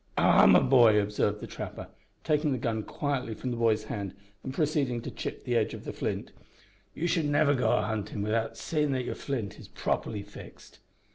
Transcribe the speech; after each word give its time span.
"Ah! 0.17 0.47
my 0.47 0.57
boy," 0.59 0.99
observed 0.99 1.41
the 1.41 1.45
trapper, 1.45 1.87
taking 2.23 2.51
the 2.53 2.57
gun 2.57 2.81
quietly 2.81 3.35
from 3.35 3.51
the 3.51 3.55
boy's 3.55 3.83
hand 3.83 4.15
and 4.43 4.51
proceeding 4.51 4.99
to 5.03 5.11
chip 5.11 5.43
the 5.45 5.55
edge 5.55 5.75
of 5.75 5.85
the 5.85 5.93
flint, 5.93 6.31
"you 6.95 7.05
should 7.05 7.25
never 7.29 7.53
go 7.53 7.71
a 7.73 7.83
huntin' 7.83 8.23
without 8.23 8.57
seein' 8.57 8.93
that 8.93 9.05
your 9.05 9.13
flint 9.13 9.59
is 9.59 9.67
properly 9.67 10.23
fixed." 10.23 10.79